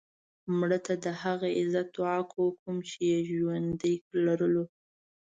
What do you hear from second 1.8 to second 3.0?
دعا کوو کوم یې